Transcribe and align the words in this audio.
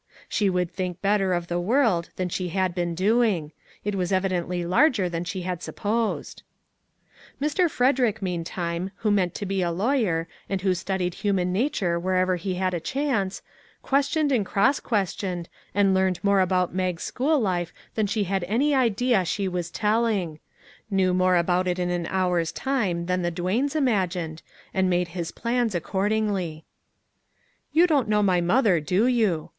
She 0.27 0.49
would 0.49 0.71
think 0.71 0.99
better 0.99 1.31
of 1.31 1.45
the 1.45 1.59
world 1.59 2.09
than 2.15 2.27
she 2.27 2.49
had 2.49 2.73
been 2.73 2.95
doing; 2.95 3.51
it 3.83 3.93
was 3.93 4.11
evi 4.11 4.31
dently 4.31 4.67
larger 4.67 5.07
than 5.09 5.23
she 5.23 5.43
had 5.43 5.61
supposed. 5.61 6.41
349 7.37 7.39
MAG 7.39 7.47
AND 7.47 7.59
MARGARET 7.59 7.69
Mr. 7.69 7.77
Frederick, 7.77 8.21
meantime, 8.23 8.91
who 9.03 9.11
meant 9.11 9.35
to 9.35 9.45
be 9.45 9.61
a 9.61 9.69
lawyer, 9.69 10.27
and 10.49 10.61
who 10.61 10.73
studied 10.73 11.13
human 11.13 11.53
nature 11.53 11.99
wherever 11.99 12.35
he 12.37 12.55
had 12.55 12.73
a 12.73 12.79
chance, 12.79 13.43
questioned 13.83 14.31
and 14.31 14.43
cross 14.43 14.79
questioned, 14.79 15.47
and 15.75 15.93
learned 15.93 16.19
more 16.23 16.39
about 16.41 16.73
Mag's 16.73 17.03
school 17.03 17.39
life 17.39 17.71
than 17.93 18.07
she 18.07 18.23
had 18.23 18.43
any 18.45 18.73
idea 18.73 19.23
she 19.23 19.47
was 19.47 19.69
telling; 19.69 20.39
knew 20.89 21.13
more 21.13 21.35
about 21.37 21.67
it 21.67 21.77
in 21.77 21.91
an 21.91 22.07
hour's 22.07 22.51
time 22.51 23.05
than 23.05 23.21
the 23.21 23.31
Duanes 23.31 23.75
imagined, 23.75 24.41
and 24.73 24.89
made 24.89 25.09
his 25.09 25.29
plans 25.29 25.75
accordingly." 25.75 26.65
You 27.71 27.85
don't 27.85 28.09
know 28.09 28.23
my 28.23 28.41
mother, 28.41 28.79
do 28.79 29.05
you 29.05 29.49